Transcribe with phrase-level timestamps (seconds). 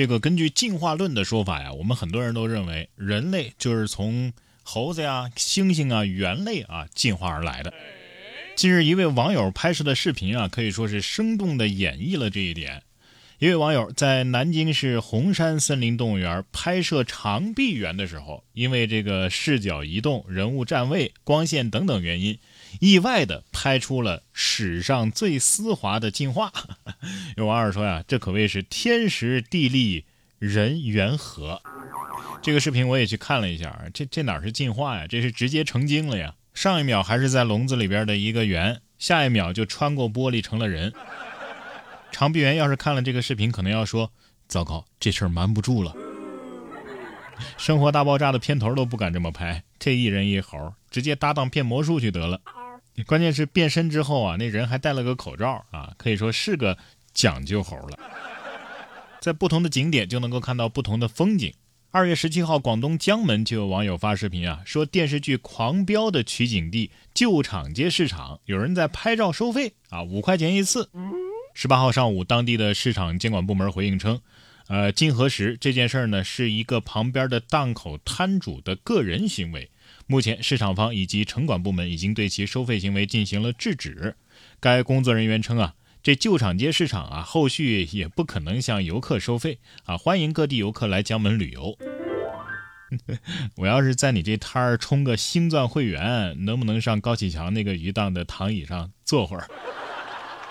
[0.00, 7.70] 这个根据进化论的说法呀，我们很多人都认为人类就是从猴子呀、猩猩啊、猿类啊进化而来的。
[8.56, 12.82] 近日，一位网友拍摄的视频啊，可以说是生动地演绎了这一点。
[13.40, 22.38] 一位网友在南京市红山森林动物园拍摄长臂猿的时候，因为这个视角移动、人物站位、光线等等原因，
[22.80, 26.50] 意外的拍出了史上最丝滑的进化。
[27.36, 30.04] 有网友说呀，这可谓是天时地利
[30.38, 31.62] 人缘和。
[32.42, 35.06] 这个视频我也去看了一下，这这哪是进化呀？
[35.06, 36.34] 这是直接成精了呀！
[36.54, 40.92] 上一秒还是在笼子里边的一个圆，下一秒就穿过玻璃成了人。
[42.10, 44.12] 长臂猿要是看了这个视频，可能要说
[44.48, 45.94] ：“糟糕，这事儿瞒不住了。”
[47.56, 52.40] 《生活大爆炸》的片头都不敢这么拍，这一人一猴直接搭档变魔术去得了。
[53.06, 56.76] 关键是变身之后啊，那人还戴了个口罩啊，可以说是个
[57.12, 57.98] 讲究猴了。
[59.20, 61.52] 在不同的景点就能够看到不同的风景。
[61.92, 70.88] 二月十七号，广东江门就有网友发视频啊，说电视剧《狂飙》的取景地旧厂街市场有人在拍照收费啊，五块钱一次。
[71.52, 74.20] 十八号上午，当地的市场监管部门回应称，
[74.68, 79.68] 呃，经核实，这件事儿呢是一个旁边的档口摊主的个人行为。
[80.10, 84.16] 目前，市场方以及城管部门已经对其收费行为进行了制止。
[84.58, 85.74] 该工作人员称啊。
[86.02, 89.96] 这旧厂街市场啊，后续也不可能向游客收费啊！
[89.96, 91.78] 欢迎各地游客来江门旅游。
[93.54, 99.46] 我要是在你这摊儿充个星钻会员，能不能上高启强那个鱼档的躺椅上坐会儿？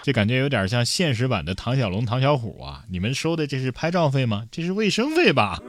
[0.04, 2.86] 这感觉有点像现实版的唐小龙、唐小虎啊！
[2.90, 4.46] 你们收的这是拍照费吗？
[4.50, 5.60] 这是卫生费吧？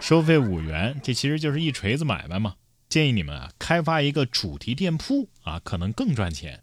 [0.00, 2.54] 收费五元，这其实就是一锤子买卖嘛！
[2.90, 6.60] 建议你们啊，开发一个主题店铺啊，可能更赚钱。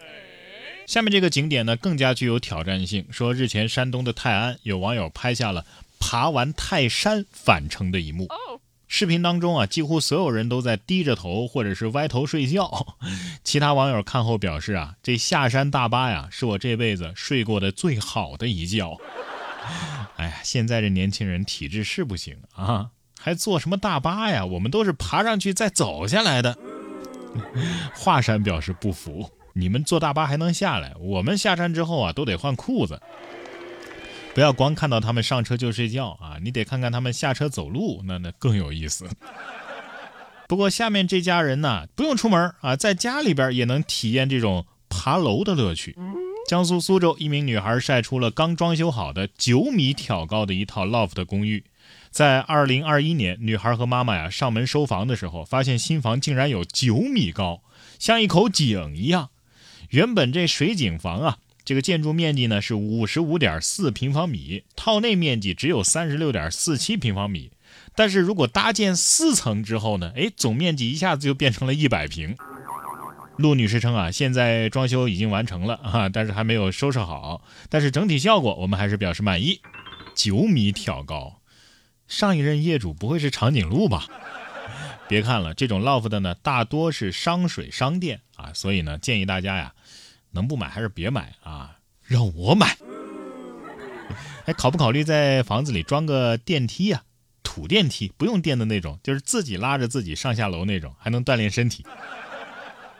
[0.86, 3.08] 下面这个景点呢，更加具有挑战性。
[3.10, 5.66] 说日前山东的泰安有网友拍下了
[6.00, 8.28] 爬完泰山返程的一幕。
[8.90, 12.98] 视频当中啊，几乎所有人都在低着头或者是歪头睡觉。
[13.46, 18.98] 其他网友看后表示啊，这下山大巴呀，是我这辈子睡过的最好的一觉。
[20.18, 22.92] 哎呀，现在这年轻人体质是不行啊，
[23.28, 24.46] 还坐什么大巴呀？
[24.46, 26.58] 我们都是爬上去再走下来的。
[27.94, 29.30] 华山表示不服。
[29.52, 33.02] 你们坐大巴还能下来，我们下山之后啊，都得换裤子。
[34.34, 39.06] 不要光看到他们上车就睡觉啊，你得看看他们下车走路，那那更有意思。
[40.48, 45.98] 不过下面这家人呢，不用出门啊，在家里边也能体验这种爬楼的乐趣。
[46.48, 51.66] 江苏苏州一名女孩晒出了刚装修好的九米挑高的一套 loft 公寓。
[52.10, 57.62] 在二零二一年，女孩和妈妈呀上门收房的时候，发现新房竟然有九米高，
[58.00, 59.30] 像一口井一样。
[59.90, 67.52] 原本这水井房啊，这个建筑面积呢是五十五点四平方米，套内面积只有三十六点四七平方米。
[67.96, 72.36] 但是如果搭建四层之后呢，哎，总面积一下子就变成了一百平。
[73.38, 79.62] 陆女士称啊，现在装修已经完成了啊，但是还没有收拾好，但是整体效果我们还是表示满意。
[80.16, 81.40] 九米挑高，
[82.08, 84.06] 上一任业主不会是长颈鹿吧？
[85.08, 89.74] 别看了，这种 loft 的呢，大多是商水商店啊，所以呢，建议大家呀，
[90.32, 92.78] 能不买还是别买啊，让我买。
[94.46, 97.04] 哎，考不考虑在房子里装个电梯呀？
[97.44, 101.86] 土电梯，不用电的那种，就是自己拉着自己上下楼那种，还能锻炼身体。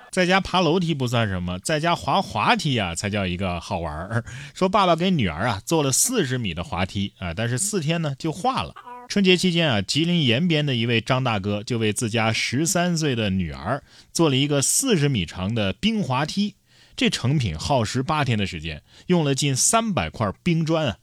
[0.10, 4.24] 在家爬楼梯不算什么，在家滑滑梯呀才叫一个好玩儿。
[4.54, 8.74] 说爸爸给女儿啊做了四十米的滑梯啊，但是四天呢就化了。
[9.08, 13.82] 春节期间啊，吉林延边的一位张大哥就为自家十三岁的女儿
[14.12, 16.56] 做了一个四十米长的冰滑梯。
[16.96, 20.98] 这成品耗时八天的时间，用了近三百块冰砖啊。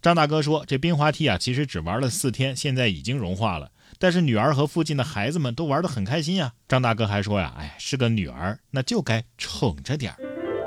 [0.00, 3.72] 张大哥说：“这冰滑梯啊，其实只玩了四天，现在已经融化了。
[3.98, 10.18] 但是女儿和附近的孩子们都玩得很开心呀。”张大哥还说呀：“哎，是个女儿，那就该宠着点儿。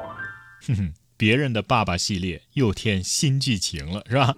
[0.68, 4.36] ”哼哼，别人的爸爸系列又添新剧情了，是吧？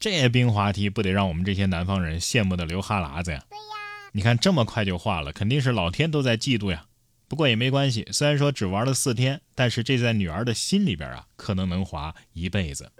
[0.00, 3.44] 这冰滑梯不得让我们这些南方人羡慕的流哈喇子呀？
[3.50, 3.62] 对呀，
[4.12, 6.86] 你看这么快就化了，肯定是老天都在嫉妒呀。
[7.28, 12.90] 不过也没关系，虽然说只玩了四天，但是这在女儿的心里边啊，可能能滑一辈子。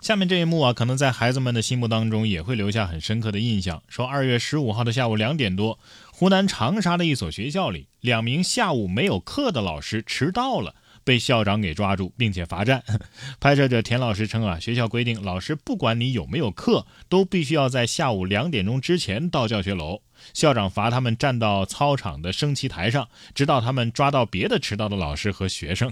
[0.00, 3.82] 下面这一幕啊，可能在孩子们的心目当中也会留下很深刻的印象。
[3.88, 5.78] 说二月十五号的下午两点多，
[6.12, 10.76] 湖南长沙的一所学校里，两名下午没有课的老师迟到了。
[11.04, 12.82] 被校长给抓住，并且罚站。
[13.40, 20.02] 拍摄者田老师称啊，学校规定，老师不管你有没有课，都必须要在下午两点钟之前到教学楼。
[20.34, 25.90] 校长罚他们站到操场的升旗台上，直到他们抓到别的迟到的老师和学生。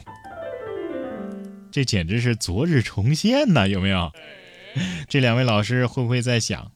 [1.70, 4.12] 这简直是昨日重现呐，有没有？
[5.08, 6.72] 这两位老师会不会在想，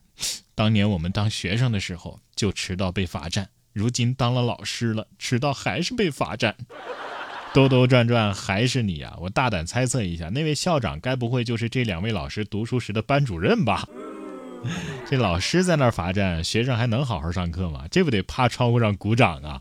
[0.54, 6.56] 当年我们当学生的时候就迟到被罚站，如今当了老师了，迟到还是被罚站？
[7.54, 9.14] 兜兜转转还是你啊！
[9.20, 13.86] 我大胆猜测一下，那位校长该不会就是这两位老师读书时的班主任吧？
[15.06, 17.84] 这老师在那儿罚站，学生还能好好上课吗？
[17.90, 19.60] 这不得趴窗户上鼓掌啊？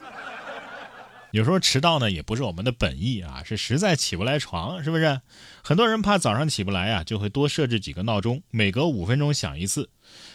[1.31, 5.19] 有时候迟到呢，也不是我们的本意啊，是实在起不来床，是不是？
[5.61, 9.89] 很多人怕早上起不来啊，就会多设置几个闹钟，每隔五分钟响一次。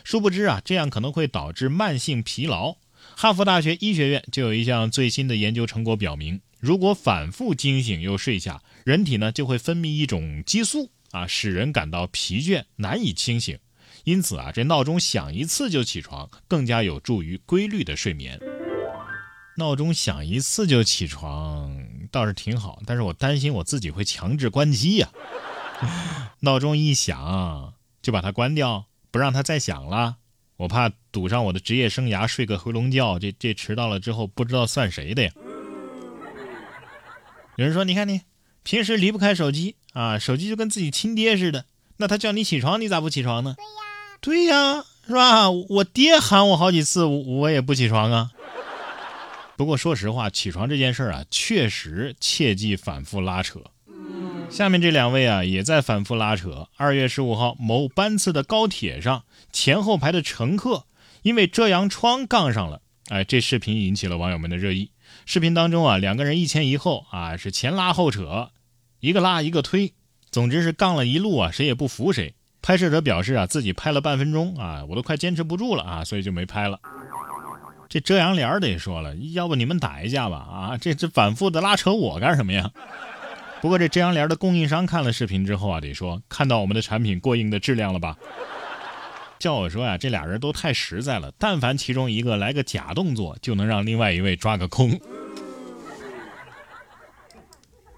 [0.04, 2.76] 殊不知啊，这样可能会导致慢性疲劳。
[3.16, 13.56] 哈佛大学医学院就有一项最新的研究成果表明，如果反复惊醒又睡下，人体呢就会分泌一种激素啊，使人感到疲倦，难以清醒。
[14.02, 18.40] 因此啊，这闹钟响一次就起床，更加有助于规律的睡眠。
[19.58, 25.08] 闹钟响一次就起床倒是挺好，但是我担心我自己会强制关机呀。
[26.40, 30.16] 闹钟一响就把它关掉，不让它再响了，
[30.56, 35.30] 我怕堵上我的职业生涯睡个回笼觉，这这迟到了之后不知道算谁的呀。
[37.56, 38.20] 有人说，你看你
[38.62, 41.64] 平时离不开手机啊，手机就跟自己亲爹似的，
[41.96, 43.56] 那他叫你起床，你咋不起床呢？
[44.20, 45.50] 对呀，对呀，是吧？
[45.50, 48.30] 我爹喊我好几次，我也不起床啊。
[49.56, 53.60] 不过说实话，起床这件事儿啊，确实切忌反复拉扯。
[54.50, 56.68] 下面这两位啊，也在反复拉扯。
[56.76, 60.84] 二月十五号，某班次的高铁上，前后排的乘客
[61.22, 62.82] 因为遮阳窗杠上了。
[63.08, 64.90] 哎，这视频引起了网友们的热议。
[65.24, 68.50] 视频当中啊，两个人一前一后啊，是前拉后扯，
[69.00, 69.92] 一个拉一个推，
[70.30, 72.34] 总之是杠了一路啊，谁也不服谁。
[72.62, 76.80] 拍摄者表示啊，自己拍了半分钟啊，我都快坚持不住了啊，所以就没拍了。
[77.88, 80.36] 这遮阳帘得说了，要不你们打一架吧？
[80.36, 82.70] 啊，这这反复的拉扯我干什么呀？
[83.60, 88.16] 不过这遮阳帘的供应商看了视频之后啊，得说看到我们的产品过硬的质量了吧？
[89.38, 94.98] 叫我说呀，这俩人都太实在了，但凡其中一个来个假动作，就能让另外一位抓个空。